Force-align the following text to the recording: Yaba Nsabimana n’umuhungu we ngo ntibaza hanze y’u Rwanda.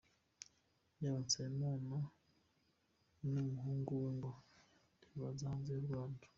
Yaba 1.01 1.19
Nsabimana 1.25 1.95
n’umuhungu 3.31 3.91
we 4.01 4.09
ngo 4.17 4.29
ntibaza 5.05 5.43
hanze 5.51 5.71
y’u 5.73 5.87
Rwanda. 5.87 6.25